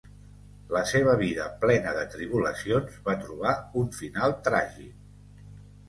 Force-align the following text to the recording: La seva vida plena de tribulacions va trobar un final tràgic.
La 0.75 0.79
seva 0.91 1.13
vida 1.19 1.45
plena 1.67 1.93
de 1.99 2.07
tribulacions 2.15 2.99
va 3.11 3.17
trobar 3.27 3.55
un 3.85 3.97
final 4.03 4.39
tràgic. 4.49 5.51